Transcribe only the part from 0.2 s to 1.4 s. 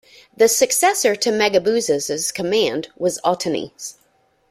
The successor to